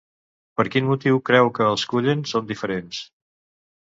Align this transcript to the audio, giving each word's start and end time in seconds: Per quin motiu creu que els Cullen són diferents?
Per 0.59 0.63
quin 0.75 0.87
motiu 0.91 1.21
creu 1.31 1.51
que 1.59 1.69
els 1.73 1.85
Cullen 1.93 2.25
són 2.33 2.49
diferents? 2.53 3.03